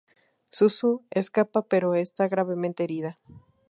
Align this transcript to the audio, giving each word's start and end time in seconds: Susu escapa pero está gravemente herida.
Susu 0.59 0.89
escapa 1.21 1.59
pero 1.71 1.87
está 1.93 2.23
gravemente 2.33 2.83
herida. 2.85 3.11